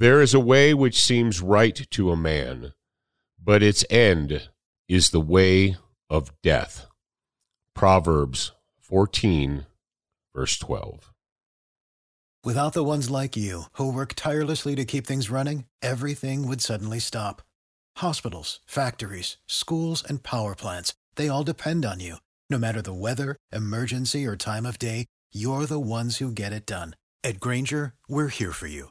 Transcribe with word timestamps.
There 0.00 0.22
is 0.22 0.32
a 0.32 0.38
way 0.38 0.74
which 0.74 1.02
seems 1.02 1.42
right 1.42 1.74
to 1.90 2.12
a 2.12 2.16
man, 2.16 2.72
but 3.42 3.64
its 3.64 3.84
end 3.90 4.48
is 4.86 5.10
the 5.10 5.20
way 5.20 5.76
of 6.08 6.30
death. 6.40 6.86
Proverbs 7.74 8.52
14, 8.78 9.66
verse 10.32 10.56
12. 10.56 11.12
Without 12.44 12.74
the 12.74 12.84
ones 12.84 13.10
like 13.10 13.36
you, 13.36 13.64
who 13.72 13.92
work 13.92 14.14
tirelessly 14.14 14.76
to 14.76 14.84
keep 14.84 15.04
things 15.04 15.30
running, 15.30 15.64
everything 15.82 16.46
would 16.46 16.60
suddenly 16.60 17.00
stop. 17.00 17.42
Hospitals, 17.96 18.60
factories, 18.68 19.36
schools, 19.48 20.04
and 20.08 20.22
power 20.22 20.54
plants, 20.54 20.94
they 21.16 21.28
all 21.28 21.42
depend 21.42 21.84
on 21.84 21.98
you. 21.98 22.18
No 22.48 22.56
matter 22.56 22.80
the 22.80 22.94
weather, 22.94 23.34
emergency, 23.52 24.24
or 24.24 24.36
time 24.36 24.64
of 24.64 24.78
day, 24.78 25.06
you're 25.32 25.66
the 25.66 25.80
ones 25.80 26.18
who 26.18 26.30
get 26.30 26.52
it 26.52 26.66
done. 26.66 26.94
At 27.24 27.40
Grainger, 27.40 27.94
we're 28.06 28.28
here 28.28 28.52
for 28.52 28.68
you 28.68 28.90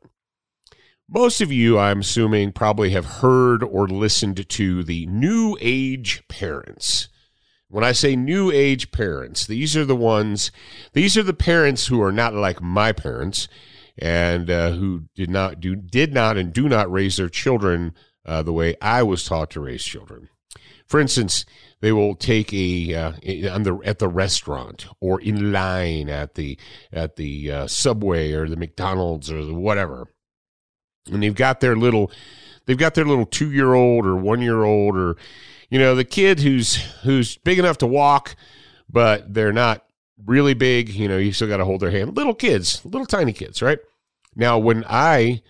Most 1.12 1.40
of 1.40 1.50
you, 1.50 1.76
I'm 1.76 2.00
assuming, 2.00 2.52
probably 2.52 2.90
have 2.90 3.04
heard 3.04 3.64
or 3.64 3.88
listened 3.88 4.48
to 4.48 4.84
the 4.84 5.06
New 5.06 5.58
Age 5.60 6.22
parents. 6.28 7.08
When 7.66 7.82
I 7.82 7.90
say 7.90 8.14
New 8.14 8.52
Age 8.52 8.92
parents, 8.92 9.44
these 9.44 9.76
are 9.76 9.84
the 9.84 9.96
ones, 9.96 10.52
these 10.92 11.18
are 11.18 11.24
the 11.24 11.34
parents 11.34 11.88
who 11.88 12.00
are 12.00 12.12
not 12.12 12.34
like 12.34 12.62
my 12.62 12.92
parents 12.92 13.48
and 13.98 14.48
uh, 14.48 14.70
who 14.70 15.06
did 15.16 15.30
not 15.30 15.58
do, 15.58 15.74
did 15.74 16.14
not 16.14 16.36
and 16.36 16.52
do 16.52 16.68
not 16.68 16.92
raise 16.92 17.16
their 17.16 17.28
children 17.28 17.92
uh, 18.24 18.42
the 18.42 18.52
way 18.52 18.76
I 18.80 19.02
was 19.02 19.24
taught 19.24 19.50
to 19.50 19.60
raise 19.60 19.82
children. 19.82 20.28
For 20.86 21.00
instance, 21.00 21.44
they 21.80 21.90
will 21.90 22.14
take 22.14 22.54
a 22.54 22.94
uh, 22.94 23.12
the 23.20 23.80
at 23.84 23.98
the 23.98 24.08
restaurant 24.08 24.86
or 25.00 25.20
in 25.20 25.50
line 25.50 26.08
at 26.08 26.36
the 26.36 26.56
at 26.92 27.16
the 27.16 27.50
uh, 27.50 27.66
subway 27.66 28.30
or 28.30 28.48
the 28.48 28.56
McDonald's 28.56 29.30
or 29.30 29.44
the 29.44 29.54
whatever 29.54 30.06
and 31.06 31.22
they've 31.22 31.34
got 31.34 31.60
their 31.60 31.76
little 31.76 32.10
they've 32.66 32.78
got 32.78 32.94
their 32.94 33.04
little 33.04 33.26
two 33.26 33.50
year 33.50 33.74
old 33.74 34.06
or 34.06 34.16
one 34.16 34.40
year 34.42 34.64
old 34.64 34.96
or 34.96 35.16
you 35.68 35.78
know 35.78 35.94
the 35.94 36.04
kid 36.04 36.40
who's 36.40 36.76
who's 37.02 37.36
big 37.38 37.58
enough 37.58 37.78
to 37.78 37.86
walk 37.86 38.36
but 38.88 39.32
they're 39.32 39.52
not 39.52 39.84
really 40.26 40.54
big 40.54 40.88
you 40.88 41.08
know 41.08 41.16
you 41.16 41.32
still 41.32 41.48
got 41.48 41.58
to 41.58 41.64
hold 41.64 41.80
their 41.80 41.90
hand. 41.90 42.16
Little 42.16 42.34
kids 42.34 42.84
little 42.84 43.06
tiny 43.06 43.32
kids 43.32 43.62
right? 43.62 43.78
Now 44.36 44.58
when 44.58 44.84
i 44.88 45.42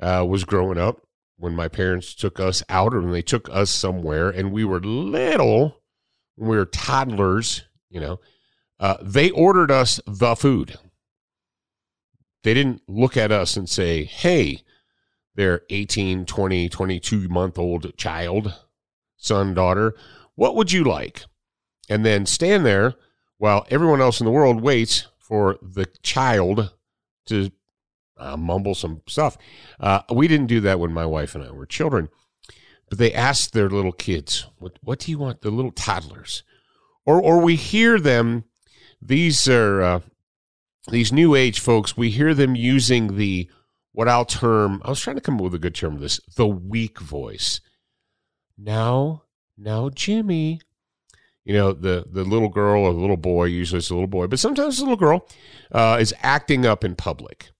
uh, 0.00 0.24
was 0.28 0.44
growing 0.44 0.78
up 0.78 1.00
when 1.38 1.54
my 1.54 1.68
parents 1.68 2.14
took 2.14 2.38
us 2.38 2.62
out 2.68 2.94
or 2.94 3.00
when 3.00 3.12
they 3.12 3.22
took 3.22 3.48
us 3.50 3.70
somewhere 3.70 4.30
and 4.30 4.52
we 4.52 4.64
were 4.64 4.80
little 4.80 5.80
we 6.36 6.56
were 6.56 6.66
toddlers 6.66 7.64
you 7.90 8.00
know 8.00 8.20
uh, 8.80 8.96
they 9.02 9.30
ordered 9.30 9.70
us 9.70 10.00
the 10.06 10.36
food. 10.36 10.78
They 12.44 12.54
didn't 12.54 12.82
look 12.86 13.16
at 13.16 13.32
us 13.32 13.56
and 13.56 13.68
say 13.68 14.04
hey 14.04 14.62
their 15.38 15.62
18, 15.70 16.26
20, 16.26 16.68
22 16.68 17.28
month 17.28 17.60
old 17.60 17.96
child, 17.96 18.52
son, 19.16 19.54
daughter, 19.54 19.94
what 20.34 20.56
would 20.56 20.72
you 20.72 20.82
like? 20.82 21.26
And 21.88 22.04
then 22.04 22.26
stand 22.26 22.66
there 22.66 22.94
while 23.36 23.64
everyone 23.70 24.00
else 24.00 24.20
in 24.20 24.24
the 24.24 24.32
world 24.32 24.60
waits 24.60 25.06
for 25.16 25.56
the 25.62 25.86
child 26.02 26.74
to 27.26 27.52
uh, 28.16 28.36
mumble 28.36 28.74
some 28.74 29.00
stuff. 29.06 29.38
Uh, 29.78 30.00
we 30.12 30.26
didn't 30.26 30.48
do 30.48 30.58
that 30.58 30.80
when 30.80 30.92
my 30.92 31.06
wife 31.06 31.36
and 31.36 31.44
I 31.44 31.52
were 31.52 31.66
children, 31.66 32.08
but 32.88 32.98
they 32.98 33.14
asked 33.14 33.52
their 33.52 33.70
little 33.70 33.92
kids, 33.92 34.44
"What 34.58 34.80
what 34.82 34.98
do 34.98 35.12
you 35.12 35.18
want?" 35.18 35.42
The 35.42 35.52
little 35.52 35.70
toddlers, 35.70 36.42
or 37.06 37.22
or 37.22 37.40
we 37.40 37.54
hear 37.54 38.00
them. 38.00 38.42
These 39.00 39.48
are 39.48 39.82
uh, 39.82 40.00
these 40.90 41.12
new 41.12 41.36
age 41.36 41.60
folks. 41.60 41.96
We 41.96 42.10
hear 42.10 42.34
them 42.34 42.56
using 42.56 43.16
the 43.16 43.48
what 43.98 44.06
I'll 44.06 44.24
term, 44.24 44.80
I 44.84 44.90
was 44.90 45.00
trying 45.00 45.16
to 45.16 45.20
come 45.20 45.38
up 45.38 45.40
with 45.40 45.54
a 45.54 45.58
good 45.58 45.74
term 45.74 45.96
for 45.96 46.02
this, 46.02 46.20
the 46.36 46.46
weak 46.46 47.00
voice. 47.00 47.60
Now, 48.56 49.24
now, 49.56 49.88
Jimmy, 49.88 50.60
you 51.44 51.52
know, 51.52 51.72
the, 51.72 52.04
the 52.08 52.22
little 52.22 52.48
girl 52.48 52.84
or 52.84 52.94
the 52.94 53.00
little 53.00 53.16
boy, 53.16 53.46
usually 53.46 53.78
it's 53.78 53.90
a 53.90 53.94
little 53.94 54.06
boy, 54.06 54.28
but 54.28 54.38
sometimes 54.38 54.74
it's 54.74 54.82
a 54.82 54.84
little 54.84 54.96
girl, 54.96 55.26
uh, 55.72 55.98
is 56.00 56.14
acting 56.22 56.64
up 56.64 56.84
in 56.84 56.94
public. 56.94 57.50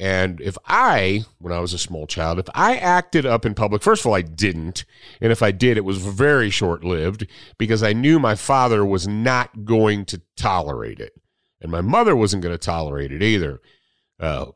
And 0.00 0.40
if 0.40 0.56
I, 0.64 1.26
when 1.36 1.52
I 1.52 1.58
was 1.58 1.74
a 1.74 1.78
small 1.78 2.06
child, 2.06 2.38
if 2.38 2.48
I 2.54 2.76
acted 2.76 3.26
up 3.26 3.44
in 3.44 3.52
public, 3.52 3.82
first 3.82 4.00
of 4.00 4.06
all, 4.06 4.14
I 4.14 4.22
didn't. 4.22 4.86
And 5.20 5.30
if 5.30 5.42
I 5.42 5.50
did, 5.50 5.76
it 5.76 5.84
was 5.84 5.98
very 5.98 6.48
short 6.48 6.84
lived 6.84 7.26
because 7.58 7.82
I 7.82 7.92
knew 7.92 8.18
my 8.18 8.34
father 8.34 8.82
was 8.82 9.06
not 9.06 9.66
going 9.66 10.06
to 10.06 10.22
tolerate 10.38 11.00
it. 11.00 11.12
And 11.60 11.70
my 11.70 11.82
mother 11.82 12.16
wasn't 12.16 12.42
going 12.42 12.54
to 12.54 12.58
tolerate 12.58 13.12
it 13.12 13.22
either. 13.22 13.60
Uh, 14.18 14.52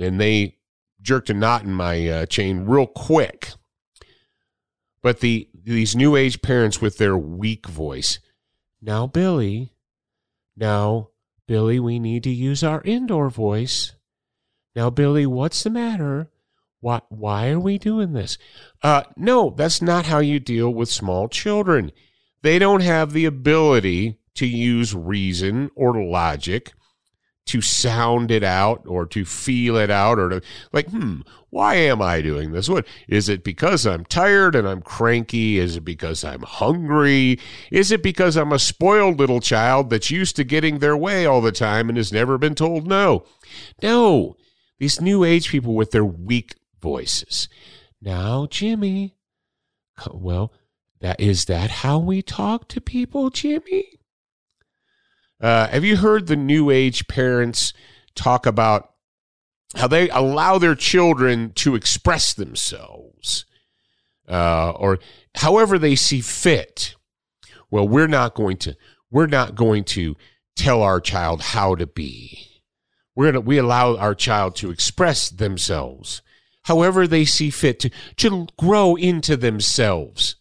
and 0.00 0.20
they 0.20 0.56
jerked 1.02 1.30
a 1.30 1.34
knot 1.34 1.64
in 1.64 1.72
my 1.72 2.08
uh, 2.08 2.26
chain 2.26 2.64
real 2.64 2.86
quick. 2.86 3.52
But 5.02 5.20
the 5.20 5.48
these 5.54 5.96
new 5.96 6.16
age 6.16 6.42
parents 6.42 6.80
with 6.80 6.98
their 6.98 7.16
weak 7.16 7.66
voice. 7.66 8.18
Now, 8.82 9.06
Billy, 9.06 9.72
now, 10.56 11.08
Billy, 11.46 11.80
we 11.80 11.98
need 11.98 12.22
to 12.24 12.30
use 12.30 12.62
our 12.62 12.82
indoor 12.82 13.30
voice. 13.30 13.94
Now, 14.74 14.90
Billy, 14.90 15.26
what's 15.26 15.62
the 15.62 15.70
matter? 15.70 16.30
Why, 16.80 17.00
why 17.08 17.50
are 17.50 17.60
we 17.60 17.76
doing 17.76 18.12
this? 18.12 18.38
Uh, 18.82 19.02
no, 19.16 19.50
that's 19.50 19.82
not 19.82 20.06
how 20.06 20.18
you 20.18 20.40
deal 20.40 20.72
with 20.72 20.88
small 20.88 21.28
children. 21.28 21.92
They 22.42 22.58
don't 22.58 22.80
have 22.80 23.12
the 23.12 23.26
ability 23.26 24.18
to 24.34 24.46
use 24.46 24.94
reason 24.94 25.70
or 25.74 26.02
logic 26.02 26.72
to 27.50 27.60
sound 27.60 28.30
it 28.30 28.44
out 28.44 28.82
or 28.86 29.04
to 29.04 29.24
feel 29.24 29.76
it 29.76 29.90
out 29.90 30.20
or 30.20 30.28
to 30.28 30.42
like, 30.72 30.88
hmm, 30.88 31.22
why 31.50 31.74
am 31.74 32.00
I 32.00 32.22
doing 32.22 32.52
this? 32.52 32.68
What 32.68 32.86
is 33.08 33.28
it 33.28 33.42
because 33.42 33.86
I'm 33.86 34.04
tired 34.04 34.54
and 34.54 34.68
I'm 34.68 34.82
cranky? 34.82 35.58
Is 35.58 35.76
it 35.76 35.84
because 35.84 36.22
I'm 36.22 36.42
hungry? 36.42 37.40
Is 37.72 37.90
it 37.90 38.04
because 38.04 38.36
I'm 38.36 38.52
a 38.52 38.58
spoiled 38.58 39.18
little 39.18 39.40
child 39.40 39.90
that's 39.90 40.12
used 40.12 40.36
to 40.36 40.44
getting 40.44 40.78
their 40.78 40.96
way 40.96 41.26
all 41.26 41.40
the 41.40 41.50
time 41.50 41.88
and 41.88 41.98
has 41.98 42.12
never 42.12 42.38
been 42.38 42.54
told 42.54 42.86
no? 42.86 43.24
No. 43.82 44.36
These 44.78 45.00
new 45.00 45.24
age 45.24 45.50
people 45.50 45.74
with 45.74 45.90
their 45.90 46.04
weak 46.04 46.54
voices. 46.80 47.48
Now, 48.00 48.46
Jimmy. 48.46 49.16
Well, 50.12 50.52
that 51.00 51.20
is 51.20 51.46
that 51.46 51.70
how 51.70 51.98
we 51.98 52.22
talk 52.22 52.68
to 52.68 52.80
people, 52.80 53.30
Jimmy? 53.30 53.99
Uh, 55.40 55.68
have 55.68 55.84
you 55.84 55.96
heard 55.96 56.26
the 56.26 56.36
new 56.36 56.70
age 56.70 57.08
parents 57.08 57.72
talk 58.14 58.46
about 58.46 58.92
how 59.76 59.86
they 59.86 60.08
allow 60.10 60.58
their 60.58 60.74
children 60.74 61.52
to 61.54 61.74
express 61.74 62.34
themselves 62.34 63.46
uh, 64.28 64.70
or 64.72 64.98
however 65.36 65.78
they 65.78 65.96
see 65.96 66.20
fit? 66.20 66.94
Well, 67.70 67.88
we're 67.88 68.08
not 68.08 68.34
going 68.34 68.58
to 68.58 68.76
we're 69.10 69.26
not 69.26 69.54
going 69.54 69.84
to 69.84 70.16
tell 70.56 70.82
our 70.82 71.00
child 71.00 71.40
how 71.40 71.74
to 71.74 71.86
be. 71.86 72.62
We're 73.14 73.26
gonna 73.26 73.40
we 73.40 73.58
allow 73.58 73.96
our 73.96 74.14
child 74.14 74.56
to 74.56 74.70
express 74.70 75.30
themselves 75.30 76.22
however 76.64 77.06
they 77.06 77.24
see 77.24 77.50
fit 77.50 77.80
to 77.80 77.90
to 78.16 78.46
grow 78.58 78.94
into 78.96 79.36
themselves 79.36 80.36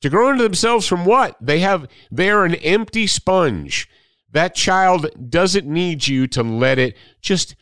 to 0.00 0.10
grow 0.10 0.30
into 0.30 0.42
themselves 0.42 0.86
from 0.86 1.04
what? 1.04 1.36
They 1.40 1.60
have 1.60 1.88
they're 2.10 2.44
an 2.44 2.54
empty 2.56 3.06
sponge. 3.06 3.88
That 4.32 4.54
child 4.54 5.30
doesn't 5.30 5.66
need 5.66 6.06
you 6.06 6.26
to 6.28 6.42
let 6.42 6.78
it 6.78 6.96
just 7.20 7.54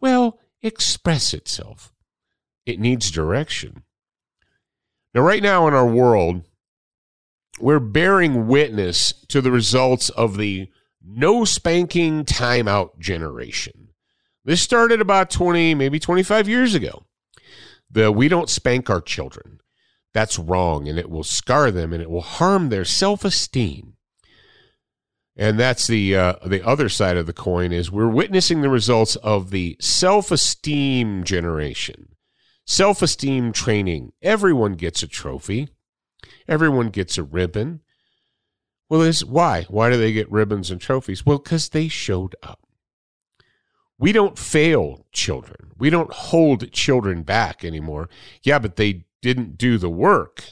well 0.00 0.38
express 0.62 1.34
itself. 1.34 1.92
It 2.66 2.80
needs 2.80 3.10
direction. 3.10 3.82
Now 5.14 5.22
right 5.22 5.42
now 5.42 5.68
in 5.68 5.74
our 5.74 5.86
world 5.86 6.42
we're 7.60 7.80
bearing 7.80 8.48
witness 8.48 9.12
to 9.28 9.40
the 9.40 9.52
results 9.52 10.08
of 10.10 10.36
the 10.36 10.68
no 11.04 11.44
spanking 11.44 12.24
timeout 12.24 12.98
generation. 12.98 13.88
This 14.44 14.62
started 14.62 15.00
about 15.00 15.30
20, 15.30 15.74
maybe 15.74 16.00
25 16.00 16.48
years 16.48 16.74
ago. 16.74 17.04
The 17.90 18.10
we 18.10 18.28
don't 18.28 18.48
spank 18.48 18.88
our 18.88 19.00
children 19.00 19.60
that's 20.12 20.38
wrong 20.38 20.88
and 20.88 20.98
it 20.98 21.10
will 21.10 21.24
scar 21.24 21.70
them 21.70 21.92
and 21.92 22.02
it 22.02 22.10
will 22.10 22.20
harm 22.20 22.68
their 22.68 22.84
self-esteem. 22.84 23.94
And 25.34 25.58
that's 25.58 25.86
the 25.86 26.14
uh, 26.14 26.34
the 26.44 26.64
other 26.66 26.90
side 26.90 27.16
of 27.16 27.26
the 27.26 27.32
coin 27.32 27.72
is 27.72 27.90
we're 27.90 28.08
witnessing 28.08 28.60
the 28.60 28.68
results 28.68 29.16
of 29.16 29.50
the 29.50 29.76
self-esteem 29.80 31.24
generation. 31.24 32.08
Self-esteem 32.66 33.52
training. 33.52 34.12
Everyone 34.20 34.74
gets 34.74 35.02
a 35.02 35.06
trophy. 35.06 35.68
Everyone 36.46 36.90
gets 36.90 37.16
a 37.16 37.22
ribbon. 37.22 37.80
Well 38.90 39.00
is 39.00 39.24
why? 39.24 39.62
Why 39.70 39.88
do 39.88 39.96
they 39.96 40.12
get 40.12 40.30
ribbons 40.30 40.70
and 40.70 40.80
trophies? 40.80 41.24
Well 41.24 41.38
because 41.38 41.70
they 41.70 41.88
showed 41.88 42.36
up. 42.42 42.60
We 43.98 44.12
don't 44.12 44.38
fail 44.38 45.06
children. 45.12 45.70
We 45.78 45.88
don't 45.88 46.12
hold 46.12 46.70
children 46.72 47.22
back 47.22 47.64
anymore. 47.64 48.10
Yeah 48.42 48.58
but 48.58 48.76
they 48.76 49.06
didn't 49.22 49.56
do 49.56 49.78
the 49.78 49.90
work. 49.90 50.44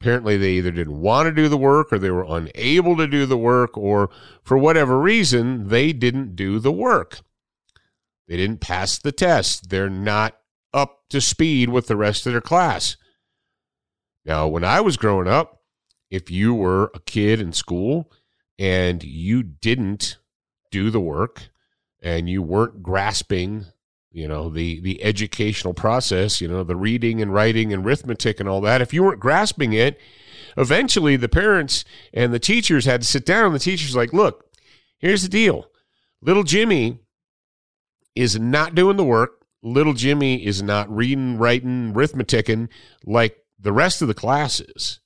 Apparently, 0.00 0.36
they 0.36 0.52
either 0.52 0.70
didn't 0.70 1.00
want 1.00 1.26
to 1.26 1.32
do 1.32 1.48
the 1.48 1.56
work 1.56 1.90
or 1.90 1.98
they 1.98 2.10
were 2.10 2.26
unable 2.28 2.96
to 2.96 3.06
do 3.06 3.24
the 3.24 3.38
work, 3.38 3.78
or 3.78 4.10
for 4.42 4.58
whatever 4.58 5.00
reason, 5.00 5.68
they 5.68 5.92
didn't 5.92 6.36
do 6.36 6.58
the 6.58 6.72
work. 6.72 7.20
They 8.28 8.36
didn't 8.36 8.60
pass 8.60 8.98
the 8.98 9.12
test. 9.12 9.70
They're 9.70 9.88
not 9.88 10.36
up 10.74 11.04
to 11.10 11.20
speed 11.20 11.70
with 11.70 11.86
the 11.86 11.96
rest 11.96 12.26
of 12.26 12.32
their 12.32 12.42
class. 12.42 12.96
Now, 14.24 14.48
when 14.48 14.64
I 14.64 14.80
was 14.80 14.96
growing 14.96 15.28
up, 15.28 15.62
if 16.10 16.30
you 16.30 16.54
were 16.54 16.90
a 16.94 17.00
kid 17.00 17.40
in 17.40 17.52
school 17.52 18.12
and 18.58 19.02
you 19.02 19.42
didn't 19.42 20.18
do 20.70 20.90
the 20.90 21.00
work 21.00 21.48
and 22.02 22.28
you 22.28 22.42
weren't 22.42 22.82
grasping 22.82 23.66
you 24.16 24.26
know 24.26 24.48
the 24.48 24.80
the 24.80 25.04
educational 25.04 25.74
process 25.74 26.40
you 26.40 26.48
know 26.48 26.64
the 26.64 26.74
reading 26.74 27.20
and 27.20 27.34
writing 27.34 27.72
and 27.72 27.84
arithmetic 27.84 28.40
and 28.40 28.48
all 28.48 28.62
that. 28.62 28.80
If 28.80 28.94
you 28.94 29.04
weren't 29.04 29.20
grasping 29.20 29.74
it 29.74 30.00
eventually 30.56 31.16
the 31.16 31.28
parents 31.28 31.84
and 32.14 32.32
the 32.32 32.38
teachers 32.38 32.86
had 32.86 33.02
to 33.02 33.06
sit 33.06 33.26
down. 33.26 33.46
And 33.46 33.54
the 33.54 33.60
teachers 33.60 33.94
like 33.94 34.14
look 34.14 34.50
here's 34.98 35.22
the 35.22 35.28
deal. 35.28 35.66
Little 36.22 36.44
jimmy 36.44 37.00
is 38.14 38.40
not 38.40 38.74
doing 38.74 38.96
the 38.96 39.04
work. 39.04 39.44
Little 39.62 39.92
jimmy 39.92 40.46
is 40.46 40.62
not 40.62 40.90
reading 40.90 41.36
writing 41.36 41.92
arithmeticing 41.94 42.70
like 43.04 43.44
the 43.58 43.72
rest 43.72 44.00
of 44.00 44.08
the 44.08 44.14
classes. 44.14 45.00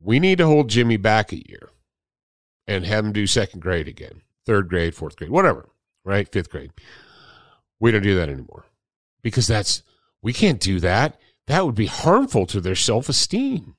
We 0.00 0.20
need 0.20 0.38
to 0.38 0.46
hold 0.46 0.70
jimmy 0.70 0.96
back 0.96 1.32
a 1.32 1.48
year 1.48 1.70
and 2.68 2.86
have 2.86 3.04
him 3.04 3.12
do 3.12 3.26
second 3.26 3.60
grade 3.60 3.88
again 3.88 4.22
third 4.44 4.68
grade 4.68 4.94
fourth 4.94 5.16
grade 5.16 5.30
whatever 5.30 5.70
right? 6.04 6.30
Fifth 6.30 6.50
grade 6.50 6.70
we 7.80 7.90
don't 7.90 8.02
do 8.02 8.16
that 8.16 8.28
anymore 8.28 8.64
because 9.22 9.46
that's, 9.46 9.82
we 10.22 10.32
can't 10.32 10.60
do 10.60 10.80
that. 10.80 11.18
That 11.46 11.64
would 11.64 11.74
be 11.74 11.86
harmful 11.86 12.46
to 12.46 12.60
their 12.60 12.74
self 12.74 13.08
esteem. 13.08 13.76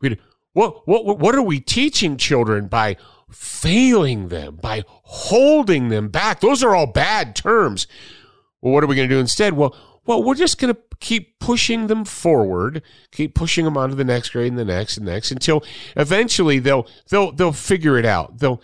we 0.00 0.18
What, 0.52 0.86
what, 0.86 1.18
what 1.18 1.34
are 1.34 1.42
we 1.42 1.60
teaching 1.60 2.16
children 2.16 2.68
by 2.68 2.96
failing 3.30 4.28
them, 4.28 4.56
by 4.56 4.84
holding 4.88 5.88
them 5.88 6.08
back? 6.08 6.40
Those 6.40 6.62
are 6.62 6.74
all 6.74 6.86
bad 6.86 7.34
terms. 7.34 7.86
Well, 8.60 8.72
what 8.72 8.84
are 8.84 8.86
we 8.86 8.96
going 8.96 9.08
to 9.08 9.14
do 9.14 9.20
instead? 9.20 9.54
Well, 9.54 9.74
well, 10.04 10.22
we're 10.22 10.34
just 10.34 10.58
going 10.58 10.74
to 10.74 10.80
keep 11.00 11.38
pushing 11.38 11.86
them 11.86 12.04
forward, 12.04 12.82
keep 13.10 13.34
pushing 13.34 13.64
them 13.64 13.76
on 13.76 13.90
to 13.90 13.94
the 13.94 14.04
next 14.04 14.30
grade 14.30 14.48
and 14.48 14.58
the 14.58 14.64
next 14.64 14.96
and 14.96 15.06
next 15.06 15.30
until 15.30 15.64
eventually 15.96 16.58
they'll 16.58 16.86
they'll 17.08 17.32
they'll 17.32 17.52
figure 17.52 17.98
it 17.98 18.04
out. 18.04 18.38
They'll 18.38 18.60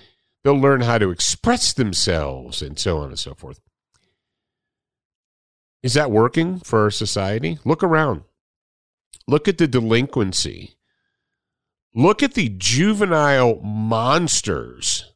They'll 0.48 0.58
learn 0.58 0.80
how 0.80 0.96
to 0.96 1.10
express 1.10 1.74
themselves 1.74 2.62
and 2.62 2.78
so 2.78 3.00
on 3.00 3.10
and 3.10 3.18
so 3.18 3.34
forth. 3.34 3.60
Is 5.82 5.92
that 5.92 6.10
working 6.10 6.58
for 6.60 6.84
our 6.84 6.90
society? 6.90 7.58
Look 7.66 7.82
around. 7.82 8.22
Look 9.26 9.46
at 9.46 9.58
the 9.58 9.68
delinquency. 9.68 10.78
Look 11.94 12.22
at 12.22 12.32
the 12.32 12.48
juvenile 12.48 13.60
monsters 13.60 15.12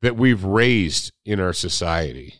that 0.00 0.16
we've 0.16 0.44
raised 0.44 1.12
in 1.26 1.40
our 1.40 1.52
society. 1.52 2.36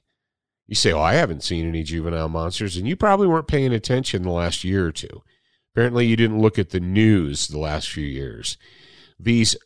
You 0.66 0.76
say, 0.76 0.92
Oh, 0.94 1.02
I 1.02 1.16
haven't 1.16 1.44
seen 1.44 1.68
any 1.68 1.82
juvenile 1.82 2.30
monsters, 2.30 2.78
and 2.78 2.88
you 2.88 2.96
probably 2.96 3.26
weren't 3.26 3.48
paying 3.48 3.74
attention 3.74 4.22
the 4.22 4.30
last 4.30 4.64
year 4.64 4.86
or 4.86 4.92
two. 4.92 5.22
Apparently, 5.74 6.06
you 6.06 6.16
didn't 6.16 6.40
look 6.40 6.58
at 6.58 6.70
the 6.70 6.80
news 6.80 7.48
the 7.48 7.58
last 7.58 7.90
few 7.90 8.06
years. 8.06 8.56
These 9.18 9.56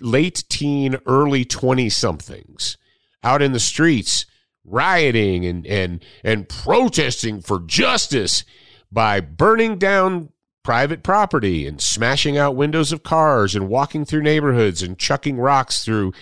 late 0.00 0.44
teen, 0.48 0.96
early 1.06 1.44
20 1.44 1.88
somethings 1.88 2.76
out 3.22 3.42
in 3.42 3.52
the 3.52 3.60
streets 3.60 4.26
rioting 4.64 5.44
and, 5.44 5.66
and, 5.66 6.04
and 6.22 6.48
protesting 6.48 7.40
for 7.40 7.60
justice 7.60 8.44
by 8.90 9.20
burning 9.20 9.78
down 9.78 10.30
private 10.62 11.02
property 11.02 11.66
and 11.66 11.80
smashing 11.80 12.38
out 12.38 12.56
windows 12.56 12.90
of 12.90 13.02
cars 13.02 13.54
and 13.54 13.68
walking 13.68 14.04
through 14.04 14.22
neighborhoods 14.22 14.82
and 14.82 14.98
chucking 14.98 15.36
rocks 15.36 15.84
through 15.84 16.12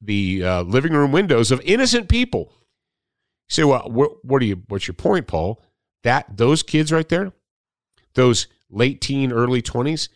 the 0.00 0.42
uh, 0.44 0.62
living 0.62 0.92
room 0.92 1.10
windows 1.10 1.50
of 1.50 1.60
innocent 1.62 2.08
people. 2.08 2.52
You 3.48 3.54
say, 3.54 3.64
well, 3.64 3.90
what, 3.90 4.24
what 4.24 4.40
are 4.42 4.46
you? 4.46 4.62
What's 4.68 4.86
your 4.86 4.94
point, 4.94 5.26
Paul? 5.26 5.60
That 6.04 6.36
those 6.36 6.62
kids 6.62 6.92
right 6.92 7.08
there, 7.08 7.32
those 8.14 8.46
late 8.70 9.00
teen, 9.00 9.32
early 9.32 9.60
twenties, 9.60 10.08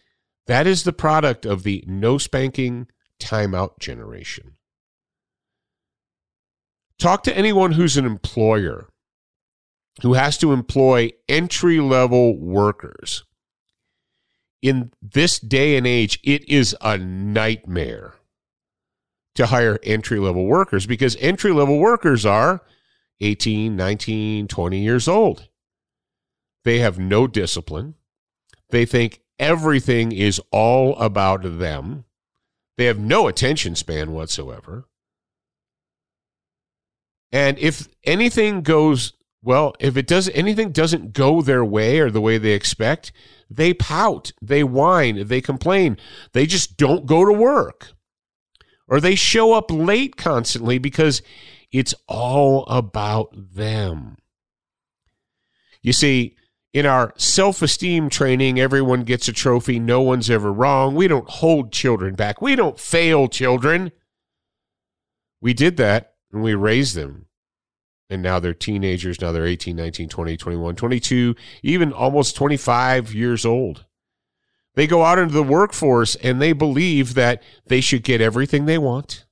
that 0.47 0.67
is 0.67 0.85
the 0.85 0.93
product 0.93 1.45
of 1.45 1.65
the 1.65 1.83
no 1.87 2.19
spanking, 2.19 2.87
timeout 3.21 3.79
generation. 3.79 4.57
Talk 6.99 7.25
to 7.25 7.37
anyone 7.37 7.73
who's 7.73 7.97
an 7.97 8.05
employer 8.05 8.89
who 10.03 10.15
has 10.15 10.39
to 10.39 10.53
employ 10.53 11.11
entry 11.29 11.81
level 11.81 12.39
workers. 12.39 13.25
In 14.63 14.93
this 15.03 15.39
day 15.39 15.77
and 15.77 15.87
age, 15.87 16.21
it 16.23 16.49
is 16.49 16.77
a 16.81 16.97
nightmare 16.97 18.15
to 19.35 19.47
hire 19.47 19.79
entry 19.83 20.19
level 20.19 20.47
workers 20.47 20.87
because 20.87 21.17
entry 21.17 21.53
level 21.53 21.79
workers 21.79 22.25
are 22.25 22.63
18, 23.21 23.77
19, 23.77 24.49
20 24.49 24.79
years 24.79 25.09
old. 25.09 25.49
They 26.65 26.79
have 26.79 26.99
no 26.99 27.27
discipline. 27.27 27.95
They 28.71 28.85
think 28.87 29.21
everything 29.39 30.13
is 30.13 30.41
all 30.51 30.97
about 30.97 31.59
them. 31.59 32.05
They 32.77 32.87
have 32.87 32.99
no 32.99 33.29
attention 33.29 33.77
span 33.77 34.13
whatsoever. 34.13 34.87
And 37.31 37.59
if 37.59 37.89
anything 38.05 38.63
goes 38.63 39.13
well, 39.43 39.75
if 39.81 39.97
it 39.97 40.07
does 40.07 40.29
anything 40.31 40.71
doesn't 40.73 41.13
go 41.13 41.43
their 41.43 41.65
way 41.65 41.99
or 41.99 42.11
the 42.11 42.21
way 42.21 42.39
they 42.39 42.53
expect, 42.53 43.13
they 43.51 43.75
pout, 43.75 44.33
they 44.41 44.63
whine, 44.65 45.27
they 45.27 45.41
complain. 45.41 45.97
They 46.33 46.47
just 46.47 46.77
don't 46.77 47.07
go 47.07 47.25
to 47.25 47.33
work. 47.33 47.93
or 48.89 49.01
they 49.01 49.15
show 49.15 49.55
up 49.55 49.71
late 49.71 50.17
constantly 50.17 50.79
because 50.79 51.23
it's 51.71 51.95
all 52.07 52.67
about 52.67 53.31
them. 53.35 54.17
You 55.83 55.93
see, 55.93 56.37
in 56.73 56.87
our 56.87 57.13
self 57.17 57.63
esteem 57.63 58.09
training, 58.09 58.59
everyone 58.59 59.05
gets 59.05 59.29
a 59.29 59.33
trophy. 59.33 59.79
No 59.79 60.01
one's 60.01 60.31
ever 60.31 60.53
wrong. 60.53 60.95
We 60.95 61.09
don't 61.09 61.29
hold 61.29 61.73
children 61.73 62.15
back. 62.15 62.41
We 62.41 62.57
don't 62.57 62.79
fail 62.79 63.29
children. 63.29 63.93
We 65.41 65.53
did 65.55 65.77
that 65.77 66.15
and 66.33 66.43
we 66.43 66.55
raised 66.55 66.95
them. 66.95 67.27
And 68.09 68.23
now 68.23 68.41
they're 68.41 68.55
teenagers. 68.55 69.21
Now 69.21 69.33
they're 69.33 69.47
18, 69.47 69.75
19, 69.75 70.09
20, 70.09 70.37
21, 70.37 70.77
22, 70.77 71.35
even 71.63 71.93
almost 71.93 72.37
25 72.37 73.15
years 73.15 73.45
old. 73.45 73.85
They 74.75 74.87
go 74.87 75.03
out 75.03 75.19
into 75.19 75.35
the 75.35 75.43
workforce 75.43 76.15
and 76.17 76.41
they 76.41 76.53
believe 76.53 77.15
that 77.15 77.43
they 77.67 77.81
should 77.81 78.03
get 78.03 78.21
everything 78.21 78.65
they 78.65 78.79
want. 78.79 79.27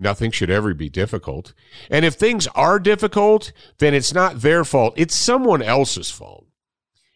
Nothing 0.00 0.30
should 0.30 0.50
ever 0.50 0.72
be 0.72 0.88
difficult. 0.88 1.52
And 1.90 2.06
if 2.06 2.14
things 2.14 2.46
are 2.54 2.78
difficult, 2.78 3.52
then 3.78 3.92
it's 3.92 4.14
not 4.14 4.40
their 4.40 4.64
fault. 4.64 4.94
It's 4.96 5.14
someone 5.14 5.60
else's 5.60 6.10
fault. 6.10 6.46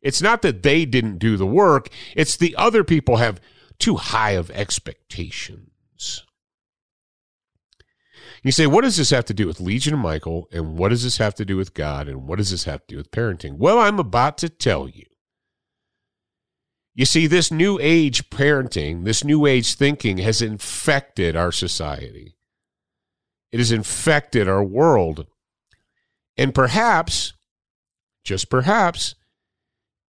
It's 0.02 0.20
not 0.20 0.42
that 0.42 0.62
they 0.62 0.84
didn't 0.84 1.18
do 1.18 1.38
the 1.38 1.46
work. 1.46 1.88
It's 2.14 2.36
the 2.36 2.54
other 2.56 2.84
people 2.84 3.16
have 3.16 3.40
too 3.78 3.96
high 3.96 4.32
of 4.32 4.50
expectations. 4.50 6.26
You 8.42 8.52
say, 8.52 8.66
what 8.66 8.82
does 8.82 8.98
this 8.98 9.08
have 9.08 9.24
to 9.24 9.34
do 9.34 9.46
with 9.46 9.60
Legion 9.60 9.94
of 9.94 10.00
Michael? 10.00 10.46
And 10.52 10.76
what 10.76 10.90
does 10.90 11.02
this 11.02 11.16
have 11.16 11.34
to 11.36 11.46
do 11.46 11.56
with 11.56 11.72
God? 11.72 12.06
And 12.06 12.28
what 12.28 12.36
does 12.36 12.50
this 12.50 12.64
have 12.64 12.80
to 12.80 12.86
do 12.88 12.96
with 12.98 13.10
parenting? 13.10 13.56
Well, 13.56 13.78
I'm 13.78 13.98
about 13.98 14.36
to 14.38 14.50
tell 14.50 14.86
you. 14.86 15.06
You 16.94 17.06
see, 17.06 17.26
this 17.26 17.50
new 17.50 17.78
age 17.80 18.28
parenting, 18.28 19.04
this 19.04 19.24
new 19.24 19.46
age 19.46 19.74
thinking 19.74 20.18
has 20.18 20.42
infected 20.42 21.34
our 21.34 21.50
society. 21.50 22.33
It 23.54 23.58
has 23.58 23.70
infected 23.70 24.48
our 24.48 24.64
world. 24.64 25.28
And 26.36 26.52
perhaps, 26.52 27.34
just 28.24 28.50
perhaps, 28.50 29.14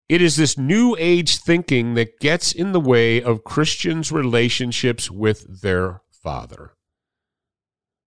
it 0.09 0.23
is 0.23 0.37
this 0.37 0.57
new 0.57 0.97
age 0.99 1.37
thinking 1.37 1.93
that 1.93 2.21
gets 2.21 2.53
in 2.53 2.73
the 2.73 2.81
way 2.81 3.23
of 3.23 3.45
Christians' 3.45 4.11
relationships 4.11 5.11
with 5.11 5.61
their 5.61 6.01
Father, 6.11 6.71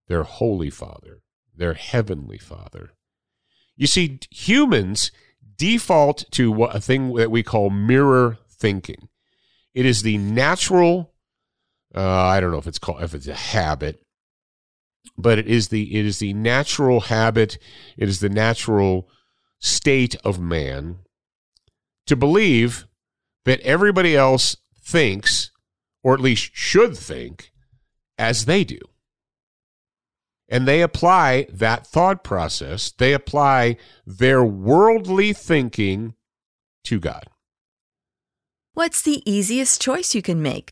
their 0.08 0.24
Holy 0.24 0.72
Father, 0.72 1.22
their 1.56 1.76
Heavenly 1.76 2.40
Father. 2.40 2.94
You 3.76 3.86
see, 3.86 4.20
humans 4.32 5.12
default 5.56 6.26
to 6.32 6.64
a 6.64 6.80
thing 6.80 7.14
that 7.14 7.30
we 7.30 7.44
call 7.44 7.70
mirror 7.70 8.40
thinking. 8.50 9.08
It 9.76 9.86
is 9.86 10.02
the 10.02 10.18
natural. 10.18 11.14
Uh, 11.94 12.02
I 12.02 12.40
don't 12.40 12.50
know 12.50 12.58
if 12.58 12.66
it's 12.66 12.80
called 12.80 13.04
if 13.04 13.14
it's 13.14 13.28
a 13.28 13.36
habit, 13.36 14.02
but 15.18 15.38
it 15.38 15.48
is 15.48 15.70
the 15.70 15.98
it 15.98 16.06
is 16.06 16.20
the 16.20 16.34
natural 16.34 17.02
habit. 17.02 17.58
It 17.98 18.10
is 18.10 18.20
the 18.20 18.30
natural 18.30 19.10
state 19.60 20.16
of 20.24 20.40
man 20.40 21.00
to 22.06 22.16
believe 22.16 22.88
that 23.46 23.60
everybody 23.62 24.16
else 24.16 24.58
thinks, 24.82 25.52
or 26.04 26.14
at 26.14 26.20
least 26.20 26.52
should 26.54 26.98
think, 26.98 27.52
as 28.18 28.46
they 28.46 28.64
do. 28.64 28.80
And 30.50 30.68
they 30.68 30.82
apply 30.82 31.48
that 31.52 31.86
thought 31.86 32.24
process, 32.24 32.92
they 32.92 33.14
apply 33.14 33.78
their 34.06 34.44
worldly 34.44 35.34
thinking 35.34 36.16
to 36.86 37.00
God. 37.00 37.26
What's 38.74 39.02
the 39.02 39.30
easiest 39.30 39.82
choice 39.82 40.16
you 40.16 40.22
can 40.22 40.42
make? 40.42 40.72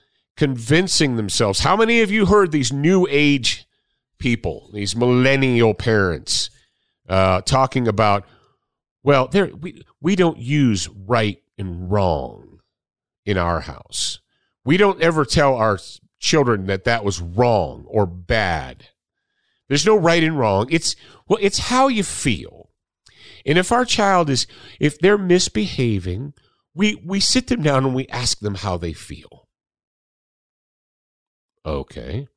convincing 0.41 1.17
themselves. 1.17 1.59
How 1.59 1.75
many 1.75 2.01
of 2.01 2.09
you 2.09 2.25
heard 2.25 2.51
these 2.51 2.73
new 2.73 3.05
age 3.11 3.67
people, 4.17 4.71
these 4.73 4.95
millennial 4.95 5.75
parents, 5.75 6.49
uh, 7.07 7.41
talking 7.41 7.87
about, 7.87 8.25
well, 9.03 9.29
we 9.61 9.83
we 10.01 10.15
don't 10.15 10.39
use 10.39 10.89
right 10.89 11.39
and 11.59 11.91
wrong 11.91 12.59
in 13.23 13.37
our 13.37 13.59
house. 13.59 14.17
We 14.65 14.77
don't 14.77 14.99
ever 14.99 15.25
tell 15.25 15.53
our 15.53 15.77
children 16.17 16.65
that 16.65 16.85
that 16.85 17.05
was 17.05 17.21
wrong 17.21 17.85
or 17.87 18.07
bad. 18.07 18.87
There's 19.67 19.85
no 19.85 19.95
right 19.95 20.23
and 20.23 20.39
wrong. 20.39 20.65
It's 20.71 20.95
well, 21.27 21.37
it's 21.39 21.69
how 21.69 21.87
you 21.87 22.01
feel. 22.01 22.71
And 23.45 23.59
if 23.59 23.71
our 23.71 23.85
child 23.85 24.27
is 24.27 24.47
if 24.79 24.97
they're 24.97 25.19
misbehaving, 25.19 26.33
we 26.73 26.95
we 26.95 27.19
sit 27.19 27.45
them 27.45 27.61
down 27.61 27.85
and 27.85 27.93
we 27.93 28.07
ask 28.07 28.39
them 28.39 28.55
how 28.55 28.77
they 28.77 28.93
feel. 28.93 29.40
Okay. 31.65 32.27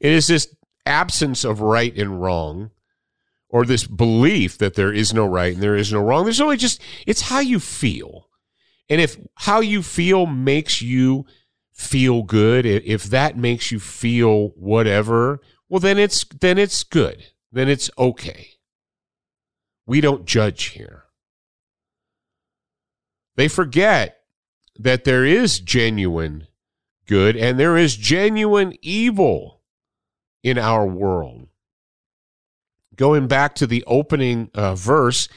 It 0.00 0.12
is 0.12 0.26
this 0.26 0.54
absence 0.86 1.44
of 1.44 1.60
right 1.60 1.96
and 1.96 2.20
wrong 2.20 2.70
or 3.48 3.64
this 3.64 3.86
belief 3.86 4.58
that 4.58 4.74
there 4.74 4.92
is 4.92 5.14
no 5.14 5.24
right 5.24 5.54
and 5.54 5.62
there 5.62 5.76
is 5.76 5.92
no 5.92 6.00
wrong. 6.00 6.24
There's 6.24 6.40
only 6.40 6.56
just 6.56 6.80
it's 7.06 7.22
how 7.22 7.40
you 7.40 7.60
feel. 7.60 8.28
And 8.88 9.00
if 9.00 9.16
how 9.36 9.60
you 9.60 9.82
feel 9.82 10.26
makes 10.26 10.82
you 10.82 11.24
feel 11.72 12.22
good, 12.22 12.66
if 12.66 13.04
that 13.04 13.36
makes 13.36 13.70
you 13.70 13.80
feel 13.80 14.48
whatever, 14.56 15.40
well 15.68 15.80
then 15.80 15.98
it's 15.98 16.24
then 16.40 16.58
it's 16.58 16.82
good. 16.84 17.24
Then 17.52 17.68
it's 17.68 17.90
okay. 17.96 18.48
We 19.86 20.00
don't 20.00 20.26
judge 20.26 20.64
here. 20.64 21.04
They 23.36 23.48
forget 23.48 24.18
that 24.76 25.04
there 25.04 25.24
is 25.24 25.60
genuine 25.60 26.48
good 27.06 27.36
and 27.36 27.58
there 27.58 27.76
is 27.76 27.96
genuine 27.96 28.74
evil 28.82 29.60
in 30.42 30.58
our 30.58 30.86
world. 30.86 31.48
Going 32.96 33.26
back 33.26 33.54
to 33.56 33.66
the 33.66 33.82
opening 33.86 34.50
uh, 34.54 34.74
verse, 34.74 35.28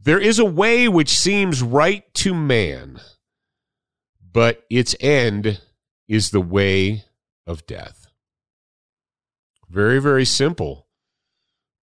there 0.00 0.18
is 0.18 0.38
a 0.38 0.44
way 0.44 0.88
which 0.88 1.10
seems 1.10 1.62
right 1.62 2.12
to 2.14 2.34
man, 2.34 3.00
but 4.32 4.64
its 4.70 4.96
end 4.98 5.60
is 6.08 6.30
the 6.30 6.40
way 6.40 7.04
of 7.46 7.66
death. 7.66 8.06
Very, 9.68 10.00
very 10.00 10.24
simple 10.24 10.86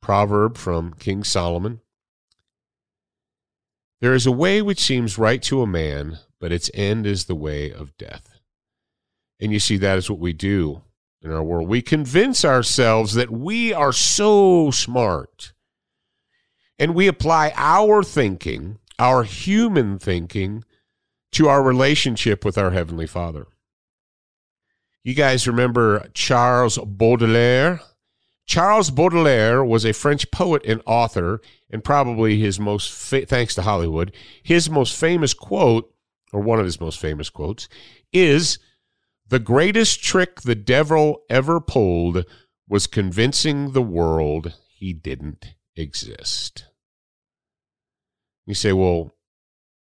proverb 0.02 0.58
from 0.58 0.94
King 0.94 1.24
Solomon. 1.24 1.82
There 4.02 4.14
is 4.14 4.26
a 4.26 4.32
way 4.32 4.62
which 4.62 4.80
seems 4.80 5.18
right 5.18 5.42
to 5.44 5.62
a 5.62 5.68
man, 5.68 6.20
but 6.40 6.52
its 6.52 6.72
end 6.74 7.06
is 7.06 7.26
the 7.26 7.36
way 7.36 7.72
of 7.72 7.98
death. 7.98 8.39
And 9.40 9.52
you 9.52 9.60
see, 9.60 9.78
that 9.78 9.98
is 9.98 10.10
what 10.10 10.20
we 10.20 10.34
do 10.34 10.82
in 11.22 11.32
our 11.32 11.44
world. 11.44 11.70
We 11.70 11.82
convince 11.82 12.44
ourselves 12.44 13.14
that 13.14 13.32
we 13.32 13.74
are 13.74 13.94
so 13.94 14.72
smart. 14.72 15.54
And 16.78 16.96
we 16.96 17.08
apply 17.08 17.54
our 17.56 18.04
thinking, 18.04 18.80
our 18.98 19.24
human 19.24 20.00
thinking, 20.00 20.64
to 21.34 21.48
our 21.48 21.62
relationship 21.62 22.44
with 22.44 22.58
our 22.58 22.72
Heavenly 22.72 23.08
Father. 23.08 23.48
You 25.04 25.14
guys 25.14 25.48
remember 25.48 26.10
Charles 26.14 26.78
Baudelaire? 26.78 27.82
Charles 28.46 28.90
Baudelaire 28.90 29.64
was 29.64 29.86
a 29.86 29.94
French 29.94 30.30
poet 30.32 30.64
and 30.66 30.82
author, 30.86 31.40
and 31.70 31.84
probably 31.84 32.40
his 32.40 32.60
most, 32.60 32.92
fa- 32.92 33.26
thanks 33.26 33.56
to 33.56 33.62
Hollywood, 33.62 34.12
his 34.42 34.70
most 34.70 34.96
famous 34.98 35.34
quote, 35.34 35.94
or 36.34 36.42
one 36.42 36.60
of 36.60 36.66
his 36.66 36.82
most 36.82 37.00
famous 37.00 37.30
quotes, 37.30 37.70
is 38.12 38.58
The 39.30 39.40
greatest 39.40 40.04
trick 40.04 40.42
the 40.42 40.56
devil 40.56 41.22
ever 41.30 41.60
pulled 41.60 42.26
was 42.68 42.88
convincing 42.88 43.74
the 43.74 43.82
world 43.82 44.56
he 44.68 44.92
didn't 44.92 45.54
exist. 45.76 46.66
You 48.48 48.56
say, 48.56 48.74
well, 48.74 49.12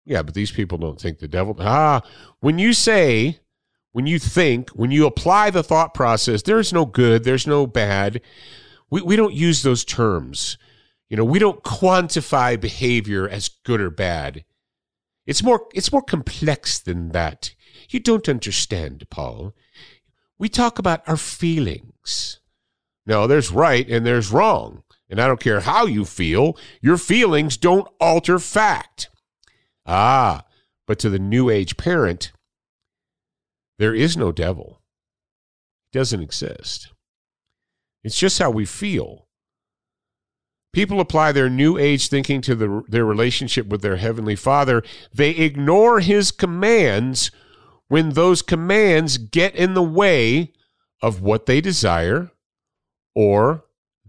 yeah, 0.06 0.22
but 0.22 0.32
these 0.32 0.52
people 0.52 0.78
don't 0.78 0.98
think 0.98 1.18
the 1.18 1.28
devil. 1.28 1.54
Ah, 1.58 2.00
when 2.40 2.58
you 2.58 2.72
say, 2.72 3.40
when 3.92 4.06
you 4.06 4.18
think, 4.18 4.70
when 4.70 4.90
you 4.90 5.06
apply 5.06 5.50
the 5.50 5.62
thought 5.62 5.92
process, 5.92 6.40
there's 6.42 6.72
no 6.72 6.86
good, 6.86 7.24
there's 7.24 7.46
no 7.46 7.66
bad. 7.66 8.22
We, 8.90 9.02
we 9.02 9.16
don't 9.16 9.34
use 9.34 9.62
those 9.62 9.84
terms. 9.84 10.56
You 11.10 11.18
know, 11.18 11.24
we 11.24 11.38
don't 11.38 11.62
quantify 11.62 12.58
behavior 12.58 13.28
as 13.28 13.50
good 13.64 13.82
or 13.82 13.90
bad. 13.90 14.44
It's 15.26 15.42
more 15.42 15.66
it's 15.74 15.92
more 15.92 16.02
complex 16.02 16.78
than 16.78 17.10
that. 17.10 17.54
You 17.90 18.00
don't 18.00 18.28
understand, 18.28 19.06
Paul. 19.10 19.54
We 20.38 20.48
talk 20.48 20.78
about 20.78 21.08
our 21.08 21.16
feelings. 21.16 22.40
No, 23.06 23.26
there's 23.26 23.52
right 23.52 23.88
and 23.88 24.04
there's 24.04 24.32
wrong. 24.32 24.82
And 25.08 25.20
I 25.20 25.28
don't 25.28 25.40
care 25.40 25.60
how 25.60 25.86
you 25.86 26.04
feel, 26.04 26.58
your 26.80 26.98
feelings 26.98 27.56
don't 27.56 27.88
alter 28.00 28.38
fact. 28.38 29.08
Ah, 29.86 30.44
but 30.86 30.98
to 30.98 31.10
the 31.10 31.18
new 31.18 31.48
age 31.48 31.76
parent, 31.76 32.32
there 33.78 33.94
is 33.94 34.16
no 34.16 34.32
devil. 34.32 34.82
It 35.92 35.98
doesn't 35.98 36.22
exist. 36.22 36.92
It's 38.02 38.18
just 38.18 38.38
how 38.38 38.50
we 38.50 38.64
feel. 38.64 39.26
People 40.72 41.00
apply 41.00 41.32
their 41.32 41.48
new 41.48 41.78
age 41.78 42.08
thinking 42.08 42.40
to 42.42 42.54
the, 42.54 42.82
their 42.88 43.04
relationship 43.04 43.68
with 43.68 43.82
their 43.82 43.96
heavenly 43.96 44.36
father. 44.36 44.82
They 45.14 45.30
ignore 45.30 46.00
his 46.00 46.30
commands 46.30 47.30
when 47.88 48.10
those 48.10 48.42
commands 48.42 49.18
get 49.18 49.54
in 49.54 49.74
the 49.74 49.82
way 49.82 50.52
of 51.02 51.22
what 51.22 51.46
they 51.46 51.60
desire 51.60 52.30
or 53.14 53.64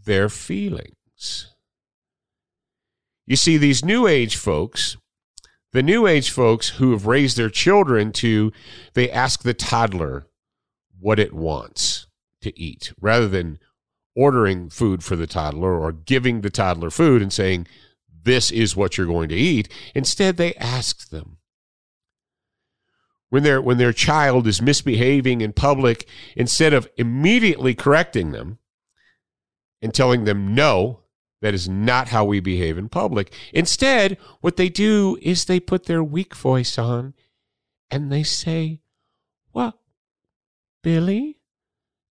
their 0.05 0.29
feelings. 0.29 1.53
You 3.25 3.35
see, 3.35 3.57
these 3.57 3.83
new 3.83 4.07
age 4.07 4.37
folks, 4.37 4.97
the 5.73 5.83
new 5.83 6.07
age 6.07 6.31
folks 6.31 6.69
who 6.69 6.91
have 6.91 7.05
raised 7.05 7.37
their 7.37 7.49
children 7.49 8.11
to, 8.13 8.51
they 8.93 9.11
ask 9.11 9.43
the 9.43 9.53
toddler 9.53 10.27
what 10.99 11.19
it 11.19 11.33
wants 11.33 12.07
to 12.41 12.57
eat 12.59 12.93
rather 12.99 13.27
than 13.27 13.59
ordering 14.15 14.69
food 14.69 15.03
for 15.03 15.15
the 15.15 15.27
toddler 15.27 15.77
or 15.77 15.91
giving 15.91 16.41
the 16.41 16.49
toddler 16.49 16.89
food 16.89 17.21
and 17.21 17.31
saying, 17.31 17.67
this 18.23 18.49
is 18.51 18.75
what 18.75 18.97
you're 18.97 19.07
going 19.07 19.29
to 19.29 19.35
eat. 19.35 19.69
Instead, 19.93 20.37
they 20.37 20.53
ask 20.55 21.09
them. 21.09 21.36
When 23.29 23.43
their, 23.43 23.61
when 23.61 23.77
their 23.77 23.93
child 23.93 24.47
is 24.47 24.61
misbehaving 24.61 25.41
in 25.41 25.51
public, 25.53 26.07
instead 26.35 26.73
of 26.73 26.89
immediately 26.97 27.75
correcting 27.75 28.31
them 28.31 28.59
and 29.81 29.93
telling 29.93 30.23
them, 30.23 30.55
no, 30.55 31.01
that 31.41 31.53
is 31.53 31.67
not 31.67 32.07
how 32.07 32.25
we 32.25 32.39
behave 32.39 32.77
in 32.77 32.89
public. 32.89 33.33
Instead, 33.53 34.17
what 34.41 34.57
they 34.57 34.69
do 34.69 35.17
is 35.21 35.45
they 35.45 35.59
put 35.59 35.85
their 35.85 36.03
weak 36.03 36.35
voice 36.35 36.77
on 36.77 37.13
and 37.91 38.11
they 38.11 38.23
say, 38.23 38.81
well 39.53 39.79
Billy? 40.83 41.37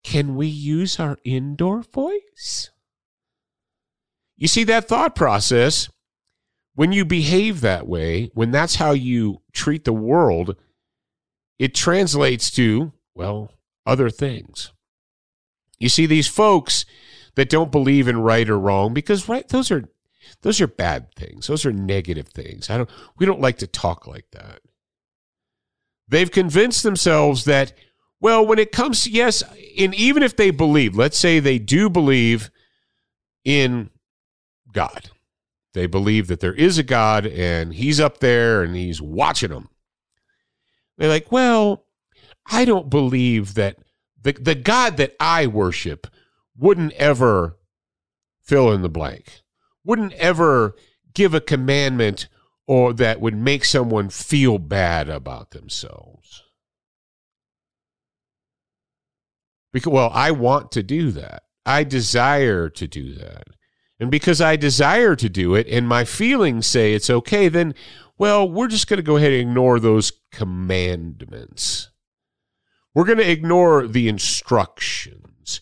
Can 0.04 0.36
we 0.36 0.47
use 0.47 0.99
our 0.99 1.17
indoor 1.23 1.82
voice? 1.82 2.71
You 4.36 4.47
see, 4.47 4.65
that 4.65 4.88
thought 4.88 5.15
process, 5.15 5.89
when 6.76 6.91
you 6.91 7.06
behave 7.06 7.62
that 7.62 7.88
way, 7.88 8.32
when 8.34 8.52
that's 8.52 8.76
how 8.76 8.91
you 8.91 9.41
treat 9.54 9.86
the 9.86 9.93
world, 9.93 10.58
it 11.63 11.73
translates 11.73 12.52
to, 12.52 12.91
well, 13.15 13.49
other 13.86 14.10
things. 14.10 14.73
You 15.80 15.88
see, 15.88 16.06
these 16.06 16.28
folks 16.28 16.84
that 17.36 17.47
don't 17.47 17.71
believe 17.71 18.10
in 18.10 18.17
right 18.17 18.49
or 18.49 18.60
wrong, 18.60 18.93
because 18.93 19.30
right, 19.30 19.47
those 19.47 19.71
are 19.71 19.86
those 20.41 20.60
are 20.60 20.67
bad 20.67 21.15
things. 21.15 21.47
Those 21.47 21.65
are 21.65 21.71
negative 21.71 22.28
things. 22.28 22.69
I 22.69 22.76
don't 22.76 22.89
we 23.17 23.26
don't 23.26 23.39
like 23.39 23.60
to 23.60 23.67
talk 23.67 24.06
like 24.08 24.26
that. 24.34 24.60
They've 26.10 26.30
convinced 26.30 26.84
themselves 26.84 27.45
that 27.45 27.71
well, 28.19 28.45
when 28.45 28.60
it 28.60 28.73
comes 28.73 29.04
to, 29.04 29.12
yes, 29.12 29.41
and 29.80 29.95
even 29.95 30.21
if 30.21 30.36
they 30.36 30.52
believe, 30.52 30.97
let's 30.97 31.17
say 31.17 31.39
they 31.39 31.60
do 31.60 31.89
believe 31.89 32.52
in 33.45 33.89
God, 34.73 35.12
they 35.73 35.86
believe 35.86 36.28
that 36.28 36.41
there 36.41 36.54
is 36.54 36.78
a 36.78 36.84
God 36.84 37.26
and 37.26 37.73
he's 37.73 38.02
up 38.02 38.17
there 38.17 38.63
and 38.63 38.76
he's 38.76 39.02
watching 39.02 39.52
them. 39.52 39.69
They're 40.97 41.10
like, 41.10 41.32
well, 41.32 41.86
I 42.45 42.65
don't 42.65 42.89
believe 42.89 43.56
that 43.56 43.77
the, 44.21 44.34
the 44.34 44.56
God 44.56 44.97
that 44.97 45.15
I 45.19 45.47
worship 45.47 46.08
wouldn't 46.58 46.93
ever 46.93 47.58
fill 48.43 48.71
in 48.71 48.82
the 48.82 48.89
blank, 48.89 49.41
wouldn't 49.84 50.13
ever 50.13 50.75
give 51.13 51.34
a 51.34 51.41
commandment 51.41 52.27
or 52.67 52.93
that 52.93 53.19
would 53.19 53.36
make 53.36 53.65
someone 53.65 54.10
feel 54.10 54.58
bad 54.58 55.10
about 55.10 55.51
themselves. 55.51 56.43
Because, 59.71 59.91
well, 59.91 60.12
I 60.13 60.32
want 60.32 60.71
to 60.73 60.84
do 60.84 61.12
that. 61.12 61.43
I 61.65 61.84
desire 61.84 62.69
to 62.69 62.88
do 62.88 63.15
that. 63.15 63.43
And 63.99 64.12
because 64.12 64.41
I 64.41 64.56
desire 64.56 65.15
to 65.15 65.29
do 65.29 65.56
it 65.56 65.67
and 65.67 65.88
my 65.88 66.03
feelings 66.03 66.67
say 66.67 66.93
it's 66.93 67.10
okay, 67.10 67.47
then, 67.47 67.73
well, 68.17 68.49
we're 68.49 68.67
just 68.67 68.88
going 68.88 68.97
to 68.97 69.04
go 69.04 69.17
ahead 69.17 69.32
and 69.32 69.41
ignore 69.41 69.80
those 69.80 70.12
commandments. 70.32 71.89
We're 72.93 73.06
going 73.06 73.17
to 73.17 73.30
ignore 73.30 73.88
the 73.88 74.08
instructions. 74.08 75.62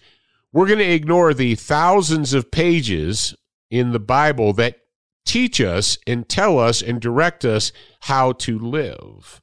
We're 0.51 0.67
going 0.67 0.79
to 0.79 0.91
ignore 0.91 1.33
the 1.33 1.55
thousands 1.55 2.33
of 2.33 2.51
pages 2.51 3.35
in 3.69 3.91
the 3.91 3.99
Bible 3.99 4.51
that 4.53 4.77
teach 5.25 5.61
us 5.61 5.97
and 6.05 6.27
tell 6.27 6.59
us 6.59 6.81
and 6.81 6.99
direct 6.99 7.45
us 7.45 7.71
how 8.01 8.33
to 8.33 8.59
live. 8.59 9.41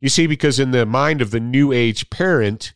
You 0.00 0.10
see, 0.10 0.26
because 0.26 0.60
in 0.60 0.72
the 0.72 0.84
mind 0.84 1.22
of 1.22 1.30
the 1.30 1.40
new 1.40 1.72
age 1.72 2.10
parent, 2.10 2.74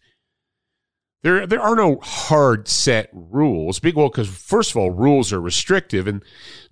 there 1.22 1.46
there 1.46 1.60
are 1.60 1.74
no 1.74 1.96
hard 1.96 2.68
set 2.68 3.10
rules. 3.12 3.80
Well, 3.82 4.08
because 4.08 4.28
first 4.28 4.70
of 4.70 4.76
all, 4.76 4.90
rules 4.90 5.32
are 5.32 5.40
restrictive 5.40 6.06
and 6.06 6.22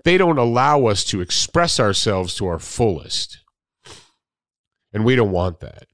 they 0.05 0.19
don't 0.19 0.39
allow 0.39 0.87
us 0.87 1.05
to 1.07 1.21
express 1.21 1.81
ourselves 1.81 2.35
to 2.37 2.47
our 2.47 2.59
fullest. 2.59 3.39
And 4.93 5.05
we 5.05 5.17
don't 5.17 5.33
want 5.33 5.61
that. 5.61 5.87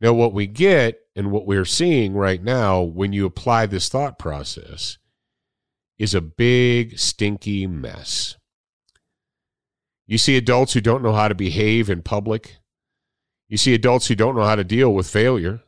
Now, 0.00 0.12
what 0.12 0.34
we 0.34 0.46
get 0.46 0.98
and 1.14 1.30
what 1.30 1.46
we're 1.46 1.64
seeing 1.64 2.12
right 2.12 2.42
now 2.42 2.82
when 2.82 3.12
you 3.12 3.24
apply 3.24 3.66
this 3.66 3.88
thought 3.88 4.18
process 4.18 4.98
is 5.98 6.14
a 6.14 6.20
big, 6.20 6.98
stinky 6.98 7.66
mess. 7.66 8.36
You 10.06 10.18
see 10.18 10.36
adults 10.36 10.74
who 10.74 10.80
don't 10.80 11.02
know 11.02 11.14
how 11.14 11.28
to 11.28 11.34
behave 11.34 11.88
in 11.88 12.02
public. 12.02 12.58
You 13.48 13.56
see 13.56 13.72
adults 13.72 14.08
who 14.08 14.14
don't 14.14 14.36
know 14.36 14.44
how 14.44 14.56
to 14.56 14.64
deal 14.64 14.92
with 14.92 15.08
failure. 15.08 15.62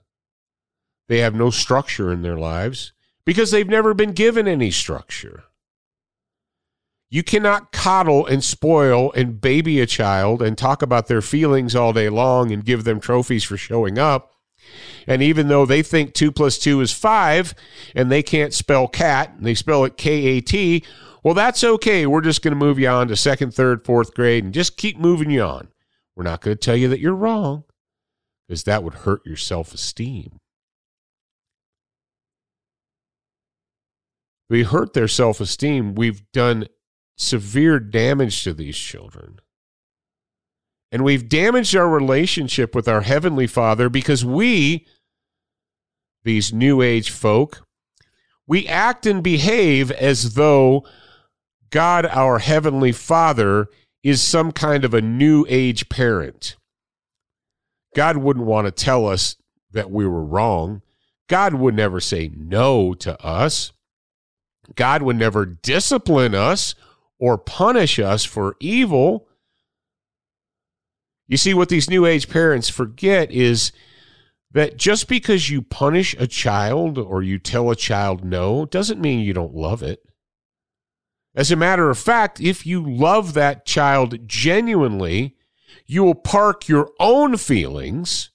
They 1.09 1.19
have 1.19 1.35
no 1.35 1.51
structure 1.51 2.13
in 2.13 2.23
their 2.23 2.37
lives 2.37 2.93
because 3.25 3.51
they've 3.51 3.69
never 3.69 3.95
been 3.95 4.13
given 4.13 4.47
any 4.47 4.71
structure. 4.71 5.45
You 7.11 7.23
cannot 7.23 7.73
coddle 7.73 8.27
and 8.27 8.45
spoil 8.45 9.13
and 9.13 9.41
baby 9.41 9.81
a 9.81 9.87
child 9.87 10.43
and 10.43 10.59
talk 10.59 10.83
about 10.83 11.07
their 11.07 11.23
feelings 11.23 11.75
all 11.75 11.95
day 11.95 12.11
long 12.11 12.53
and 12.53 12.65
give 12.65 12.85
them 12.85 13.01
trophies 13.01 13.45
for 13.45 13.57
showing 13.57 13.99
up. 13.99 14.33
And 15.07 15.23
even 15.23 15.49
though 15.49 15.65
they 15.65 15.83
think 15.83 16.13
two 16.13 16.31
plus 16.31 16.59
two 16.59 16.83
is 16.83 16.93
five 16.93 17.55
and 17.95 18.13
they 18.13 18.23
can't 18.23 18.53
spell 18.53 18.87
cat, 18.87 19.33
and 19.35 19.47
they 19.47 19.55
spell 19.55 19.87
it 19.87 19.97
K 19.97 20.27
A 20.27 20.41
T, 20.43 20.85
well, 21.23 21.33
that's 21.33 21.65
okay. 21.65 22.07
We're 22.07 22.21
just 22.21 22.43
going 22.43 22.53
to 22.53 22.57
move 22.59 22.79
you 22.79 22.89
on 22.89 23.09
to 23.09 23.17
second, 23.17 23.55
third, 23.55 23.87
fourth 23.87 24.13
grade 24.13 24.45
and 24.45 24.53
just 24.53 24.77
keep 24.77 24.99
moving 24.99 25.31
you 25.31 25.43
on. 25.43 25.69
We're 26.15 26.25
not 26.25 26.43
going 26.43 26.57
to 26.57 26.61
tell 26.61 26.77
you 26.77 26.89
that 26.89 27.01
you're 27.01 27.15
wrong 27.15 27.65
because 28.47 28.65
that 28.65 28.85
would 28.85 28.95
hurt 28.95 29.25
your 29.25 29.37
self 29.37 29.73
esteem. 29.73 30.38
We 34.49 34.63
hurt 34.63 34.93
their 34.95 35.09
self 35.09 35.41
esteem. 35.41 35.95
We've 35.95 36.23
done 36.33 36.69
severe 37.17 37.79
damage 37.81 38.43
to 38.45 38.55
these 38.55 38.77
children. 38.77 39.41
And 40.91 41.05
we've 41.05 41.29
damaged 41.29 41.77
our 41.77 41.89
relationship 41.89 42.75
with 42.75 42.89
our 42.89 43.03
Heavenly 43.03 43.47
Father 43.47 43.89
because 43.91 44.25
we, 44.25 44.87
these 46.25 46.53
New 46.53 46.81
Age 46.81 47.11
folk, 47.11 47.67
we 48.47 48.67
act 48.67 49.05
and 49.05 49.23
behave 49.23 49.91
as 49.91 50.35
though 50.35 50.87
God, 51.71 52.07
our 52.07 52.39
Heavenly 52.39 52.93
Father, 52.93 53.67
is 54.03 54.23
some 54.23 54.53
kind 54.53 54.85
of 54.85 54.95
a 54.95 55.03
New 55.03 55.45
Age 55.49 55.91
parent. 55.91 56.57
God 57.95 58.17
wouldn't 58.17 58.47
want 58.47 58.67
to 58.67 58.71
tell 58.71 59.07
us 59.07 59.37
that 59.73 59.91
we 59.91 60.07
were 60.07 60.25
wrong. 60.25 60.81
God 61.29 61.55
would 61.55 61.75
never 61.75 62.01
say 62.01 62.31
no 62.35 62.95
to 62.95 63.23
us. 63.23 63.73
God 64.75 65.03
would 65.03 65.17
never 65.17 65.45
discipline 65.45 66.35
us 66.35 66.75
or 67.19 67.39
punish 67.39 67.99
us 67.99 68.25
for 68.25 68.57
evil. 68.61 69.29
You 71.27 71.37
see, 71.37 71.55
what 71.55 71.69
these 71.69 71.91
New 71.91 72.07
Age 72.07 72.29
parents 72.29 72.69
forget 72.69 73.31
is 73.31 73.73
that 74.51 74.77
just 74.77 75.09
because 75.09 75.51
you 75.51 75.61
punish 75.61 76.15
a 76.19 76.27
child 76.27 76.99
or 76.99 77.23
you 77.23 77.39
tell 77.39 77.71
a 77.71 77.77
child 77.77 78.25
no 78.25 78.65
doesn't 78.65 79.01
mean 79.01 79.21
you 79.21 79.33
don't 79.33 79.55
love 79.55 79.83
it. 79.83 80.03
As 81.35 81.51
a 81.51 81.57
matter 81.57 81.91
of 81.91 81.99
fact, 81.99 82.41
if 82.41 82.67
you 82.67 82.83
love 82.83 83.35
that 83.35 83.67
child 83.67 84.27
genuinely, 84.27 85.37
you 85.87 86.03
will 86.03 86.15
park 86.15 86.69
your 86.69 86.91
own 86.99 87.37
feelings 87.37 88.31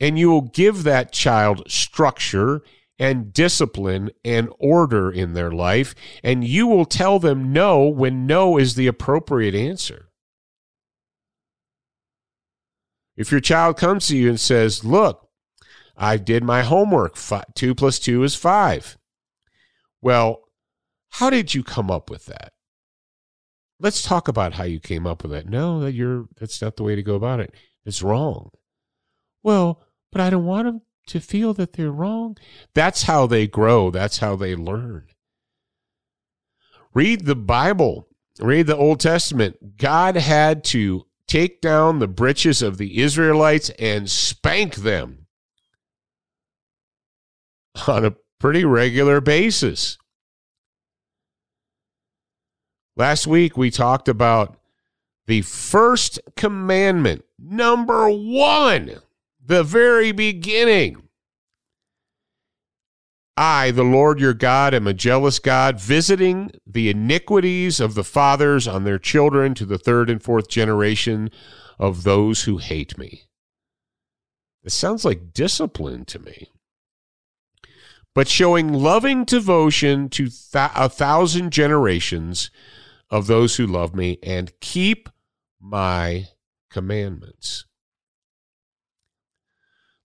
and 0.00 0.18
you 0.18 0.30
will 0.30 0.42
give 0.42 0.82
that 0.82 1.12
child 1.12 1.70
structure 1.70 2.62
and 3.00 3.32
discipline 3.32 4.10
and 4.22 4.50
order 4.58 5.10
in 5.10 5.32
their 5.32 5.50
life, 5.50 5.94
and 6.22 6.44
you 6.44 6.66
will 6.66 6.84
tell 6.84 7.18
them 7.18 7.50
no 7.50 7.86
when 7.86 8.26
no 8.26 8.58
is 8.58 8.74
the 8.74 8.86
appropriate 8.86 9.54
answer. 9.54 10.10
If 13.16 13.32
your 13.32 13.40
child 13.40 13.78
comes 13.78 14.06
to 14.08 14.16
you 14.16 14.28
and 14.28 14.38
says, 14.38 14.84
Look, 14.84 15.26
I 15.96 16.18
did 16.18 16.44
my 16.44 16.62
homework, 16.62 17.16
two 17.54 17.74
plus 17.74 17.98
two 17.98 18.22
is 18.22 18.36
five. 18.36 18.98
Well, 20.02 20.42
how 21.08 21.30
did 21.30 21.54
you 21.54 21.64
come 21.64 21.90
up 21.90 22.10
with 22.10 22.26
that? 22.26 22.52
Let's 23.80 24.02
talk 24.02 24.28
about 24.28 24.54
how 24.54 24.64
you 24.64 24.78
came 24.78 25.06
up 25.06 25.22
with 25.22 25.32
that. 25.32 25.48
No, 25.48 25.80
that 25.80 25.92
you're 25.92 26.26
that's 26.38 26.60
not 26.60 26.76
the 26.76 26.82
way 26.82 26.96
to 26.96 27.02
go 27.02 27.14
about 27.14 27.40
it. 27.40 27.54
It's 27.86 28.02
wrong. 28.02 28.50
Well, 29.42 29.82
but 30.12 30.20
I 30.20 30.28
don't 30.28 30.44
want 30.44 30.66
them 30.66 30.82
to 31.10 31.20
feel 31.20 31.54
that 31.54 31.74
they're 31.74 31.90
wrong. 31.92 32.36
That's 32.74 33.04
how 33.04 33.26
they 33.26 33.46
grow. 33.46 33.90
That's 33.90 34.18
how 34.18 34.36
they 34.36 34.54
learn. 34.54 35.06
Read 36.94 37.26
the 37.26 37.36
Bible. 37.36 38.08
Read 38.40 38.66
the 38.66 38.76
Old 38.76 39.00
Testament. 39.00 39.76
God 39.76 40.16
had 40.16 40.64
to 40.64 41.06
take 41.26 41.60
down 41.60 41.98
the 41.98 42.08
breeches 42.08 42.62
of 42.62 42.78
the 42.78 43.00
Israelites 43.00 43.70
and 43.78 44.10
spank 44.10 44.76
them 44.76 45.26
on 47.86 48.04
a 48.04 48.14
pretty 48.38 48.64
regular 48.64 49.20
basis. 49.20 49.98
Last 52.96 53.26
week 53.26 53.56
we 53.56 53.70
talked 53.70 54.08
about 54.08 54.56
the 55.26 55.42
first 55.42 56.18
commandment, 56.36 57.24
number 57.38 58.10
one, 58.10 59.00
the 59.50 59.64
very 59.64 60.12
beginning. 60.12 61.08
I, 63.36 63.72
the 63.72 63.82
Lord 63.82 64.20
your 64.20 64.32
God, 64.32 64.74
am 64.74 64.86
a 64.86 64.94
jealous 64.94 65.40
God, 65.40 65.80
visiting 65.80 66.52
the 66.64 66.88
iniquities 66.88 67.80
of 67.80 67.94
the 67.94 68.04
fathers 68.04 68.68
on 68.68 68.84
their 68.84 68.98
children 68.98 69.54
to 69.54 69.66
the 69.66 69.76
third 69.76 70.08
and 70.08 70.22
fourth 70.22 70.48
generation 70.48 71.30
of 71.80 72.04
those 72.04 72.44
who 72.44 72.58
hate 72.58 72.96
me. 72.96 73.24
It 74.62 74.70
sounds 74.70 75.04
like 75.04 75.32
discipline 75.32 76.04
to 76.04 76.20
me. 76.20 76.52
But 78.14 78.28
showing 78.28 78.72
loving 78.72 79.24
devotion 79.24 80.10
to 80.10 80.28
th- 80.28 80.70
a 80.76 80.88
thousand 80.88 81.50
generations 81.50 82.52
of 83.10 83.26
those 83.26 83.56
who 83.56 83.66
love 83.66 83.96
me 83.96 84.20
and 84.22 84.52
keep 84.60 85.08
my 85.58 86.28
commandments. 86.70 87.64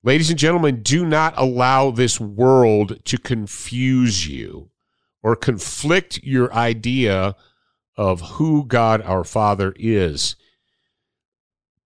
Ladies 0.06 0.30
and 0.30 0.38
gentlemen, 0.38 0.84
do 0.84 1.04
not 1.04 1.34
allow 1.36 1.90
this 1.90 2.20
world 2.20 3.04
to 3.06 3.18
confuse 3.18 4.28
you 4.28 4.70
or 5.24 5.36
conflict 5.36 6.20
your 6.22 6.54
idea 6.54 7.36
of 7.98 8.22
who 8.22 8.66
God 8.66 9.02
our 9.02 9.24
Father 9.24 9.74
is. 9.78 10.36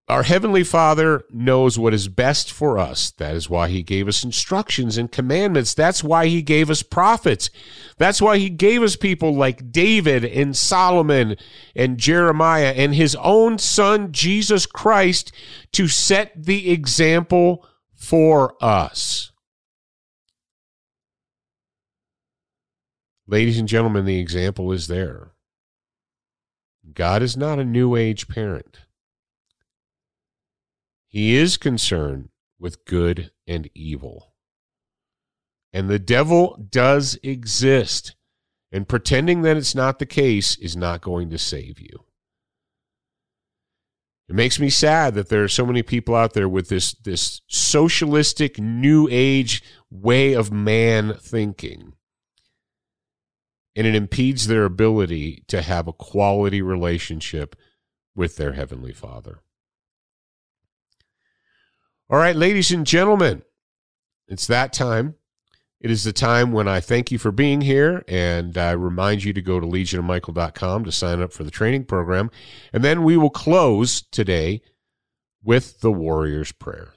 Our 0.09 0.23
Heavenly 0.23 0.65
Father 0.65 1.23
knows 1.31 1.79
what 1.79 1.93
is 1.93 2.09
best 2.09 2.51
for 2.51 2.77
us. 2.77 3.11
That 3.11 3.37
is 3.37 3.49
why 3.49 3.69
He 3.69 3.83
gave 3.83 4.09
us 4.09 4.21
instructions 4.21 4.97
and 4.97 5.09
commandments. 5.09 5.73
That's 5.73 6.03
why 6.03 6.27
He 6.27 6.41
gave 6.41 6.69
us 6.69 6.83
prophets. 6.83 7.49
That's 7.97 8.21
why 8.21 8.37
He 8.37 8.49
gave 8.49 8.83
us 8.83 8.97
people 8.97 9.33
like 9.33 9.71
David 9.71 10.25
and 10.25 10.57
Solomon 10.57 11.37
and 11.73 11.97
Jeremiah 11.97 12.73
and 12.75 12.93
His 12.93 13.15
own 13.15 13.59
Son, 13.59 14.11
Jesus 14.11 14.65
Christ, 14.65 15.31
to 15.71 15.87
set 15.87 16.33
the 16.35 16.69
example 16.69 17.65
for 17.99 18.55
us. 18.61 19.31
Ladies 23.27 23.59
and 23.59 23.67
gentlemen, 23.67 24.05
the 24.05 24.19
example 24.19 24.71
is 24.71 24.87
there. 24.87 25.33
God 26.93 27.21
is 27.21 27.37
not 27.37 27.59
a 27.59 27.65
new 27.65 27.95
age 27.95 28.27
parent. 28.27 28.79
He 31.07 31.35
is 31.35 31.57
concerned 31.57 32.29
with 32.57 32.85
good 32.85 33.31
and 33.45 33.69
evil. 33.75 34.33
And 35.73 35.89
the 35.89 35.99
devil 35.99 36.57
does 36.71 37.19
exist. 37.21 38.15
And 38.71 38.87
pretending 38.87 39.41
that 39.41 39.57
it's 39.57 39.75
not 39.75 39.99
the 39.99 40.05
case 40.05 40.57
is 40.57 40.77
not 40.77 41.01
going 41.01 41.29
to 41.31 41.37
save 41.37 41.79
you. 41.79 42.05
It 44.29 44.35
makes 44.35 44.59
me 44.59 44.69
sad 44.69 45.15
that 45.15 45.29
there 45.29 45.43
are 45.43 45.47
so 45.47 45.65
many 45.65 45.81
people 45.81 46.15
out 46.15 46.33
there 46.33 46.47
with 46.47 46.69
this, 46.69 46.93
this 47.03 47.41
socialistic 47.47 48.59
new 48.59 49.07
age 49.09 49.63
way 49.89 50.33
of 50.33 50.51
man 50.51 51.15
thinking. 51.15 51.93
And 53.75 53.87
it 53.87 53.95
impedes 53.95 54.45
their 54.45 54.65
ability 54.65 55.45
to 55.47 55.63
have 55.63 55.87
a 55.87 55.93
quality 55.93 56.61
relationship 56.61 57.55
with 58.15 58.35
their 58.35 58.53
Heavenly 58.53 58.93
Father. 58.93 59.41
All 62.07 62.19
right, 62.19 62.35
ladies 62.35 62.69
and 62.69 62.85
gentlemen, 62.85 63.41
it's 64.27 64.45
that 64.45 64.73
time. 64.73 65.15
It 65.81 65.89
is 65.91 66.03
the 66.03 66.11
time 66.11 66.51
when 66.51 66.67
I 66.67 66.81
thank 66.81 67.09
you 67.09 67.17
for 67.17 67.31
being 67.31 67.61
here 67.61 68.03
and 68.07 68.57
I 68.57 68.71
remind 68.71 69.23
you 69.23 69.31
to 69.31 69.41
go 69.41 69.61
to 69.61 69.65
legionofmichael.com 69.65 70.83
to 70.83 70.91
sign 70.91 71.21
up 71.21 71.31
for 71.31 71.45
the 71.45 71.51
training 71.51 71.85
program. 71.85 72.31
And 72.73 72.83
then 72.83 73.03
we 73.03 73.15
will 73.15 73.29
close 73.29 74.01
today 74.01 74.61
with 75.41 75.79
the 75.79 75.91
warrior's 75.91 76.51
prayer. 76.51 76.93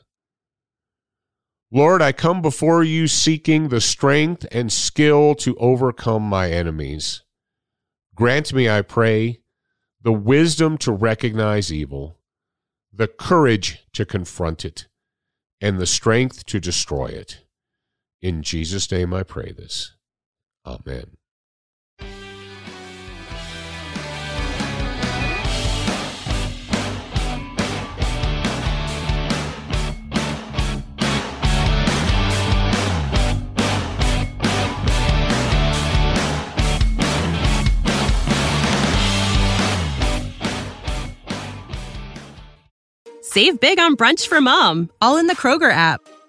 Lord, 1.70 2.02
I 2.02 2.12
come 2.12 2.42
before 2.42 2.82
you 2.82 3.06
seeking 3.06 3.68
the 3.68 3.80
strength 3.80 4.46
and 4.50 4.72
skill 4.72 5.36
to 5.36 5.56
overcome 5.56 6.22
my 6.22 6.50
enemies. 6.50 7.22
Grant 8.16 8.52
me, 8.52 8.68
I 8.68 8.82
pray, 8.82 9.40
the 10.02 10.12
wisdom 10.12 10.76
to 10.78 10.92
recognize 10.92 11.72
evil, 11.72 12.18
the 12.92 13.08
courage 13.08 13.86
to 13.92 14.04
confront 14.04 14.64
it 14.64 14.88
and 15.60 15.78
the 15.78 15.86
strength 15.86 16.44
to 16.46 16.58
destroy 16.58 17.06
it. 17.06 17.44
In 18.22 18.44
Jesus' 18.44 18.88
name 18.92 19.12
I 19.12 19.24
pray 19.24 19.50
this. 19.50 19.96
Amen. 20.64 21.16
Save 43.20 43.60
big 43.60 43.80
on 43.80 43.96
brunch 43.96 44.28
for 44.28 44.40
mom, 44.40 44.90
all 45.00 45.16
in 45.16 45.26
the 45.26 45.34
Kroger 45.34 45.72
app. 45.72 46.02